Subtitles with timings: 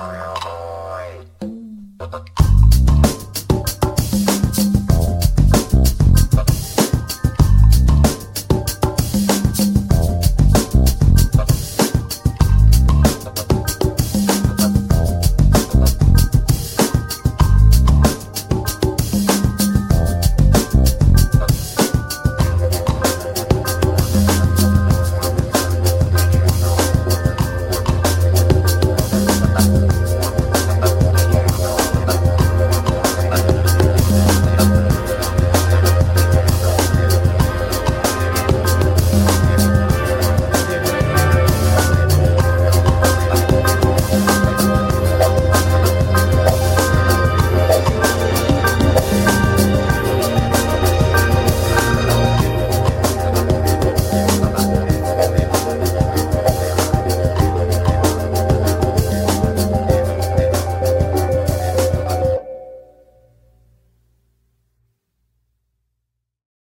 [0.00, 0.80] Fire boy.